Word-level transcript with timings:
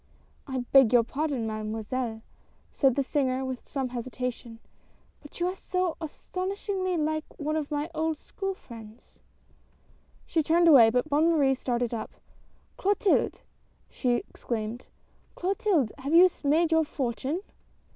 "I 0.47 0.65
beg 0.71 0.91
your 0.91 1.03
pardon, 1.03 1.45
Mademoiselle," 1.45 2.23
said 2.71 2.95
the 2.95 3.03
singer 3.03 3.45
with 3.45 3.67
some 3.67 3.89
hesitation," 3.89 4.57
but 5.21 5.39
you 5.39 5.45
are 5.45 5.53
so 5.55 5.95
astonishingly 6.01 6.97
like 6.97 7.23
one 7.37 7.55
of 7.55 7.69
my 7.69 7.87
old 7.93 8.17
school 8.17 8.55
friends" 8.55 9.19
She 10.25 10.41
turned 10.41 10.67
away, 10.67 10.89
but 10.89 11.07
Bonne 11.07 11.29
Marie 11.29 11.53
started 11.53 11.93
up." 11.93 12.09
Clotilde!" 12.77 13.41
she 13.91 14.13
exclaimed," 14.27 14.87
Clotilde! 15.35 15.91
Have 15.99 16.15
you 16.15 16.27
made 16.43 16.71
your 16.71 16.83
fortune 16.83 17.41